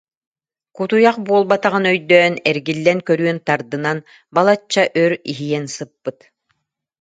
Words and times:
Кутуйах 0.75 1.17
буолбатаҕын 1.27 1.85
өйдөөн, 1.91 2.33
эргиллэн 2.49 2.99
көрүөн 3.07 3.37
тардынан, 3.47 3.97
балачча 4.33 4.83
өр 5.01 5.13
иһийэн 5.31 5.65
сыппыт 5.75 6.17